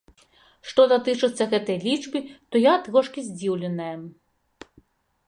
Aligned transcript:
Што 0.67 0.85
датычыцца 0.93 1.45
гэтай 1.51 1.77
лічбы, 1.87 2.19
то 2.55 2.63
я 2.63 2.73
трошкі 2.87 3.19
здзіўленая. 3.29 3.95